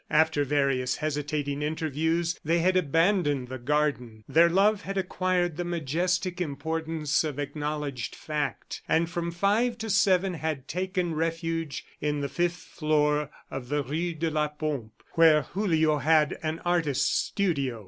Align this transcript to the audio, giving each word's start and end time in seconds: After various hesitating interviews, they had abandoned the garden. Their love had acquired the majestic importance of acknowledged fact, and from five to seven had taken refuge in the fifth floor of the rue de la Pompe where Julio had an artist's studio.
After 0.09 0.43
various 0.43 0.95
hesitating 0.95 1.61
interviews, 1.61 2.39
they 2.43 2.57
had 2.57 2.75
abandoned 2.75 3.49
the 3.49 3.59
garden. 3.59 4.23
Their 4.27 4.49
love 4.49 4.81
had 4.81 4.97
acquired 4.97 5.57
the 5.57 5.63
majestic 5.63 6.41
importance 6.41 7.23
of 7.23 7.37
acknowledged 7.37 8.15
fact, 8.15 8.81
and 8.89 9.07
from 9.07 9.29
five 9.29 9.77
to 9.77 9.91
seven 9.91 10.33
had 10.33 10.67
taken 10.67 11.13
refuge 11.13 11.85
in 12.01 12.21
the 12.21 12.29
fifth 12.29 12.57
floor 12.63 13.29
of 13.51 13.69
the 13.69 13.83
rue 13.83 14.15
de 14.15 14.31
la 14.31 14.47
Pompe 14.47 14.89
where 15.11 15.43
Julio 15.43 15.99
had 15.99 16.35
an 16.41 16.57
artist's 16.65 17.07
studio. 17.27 17.79